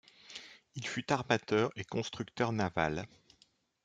Il 0.73 0.87
fut 0.87 1.11
armateur 1.13 1.69
et 1.75 1.83
constructeur 1.83 2.53
naval. 2.53 3.07